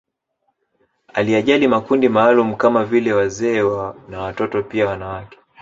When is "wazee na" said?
3.13-4.21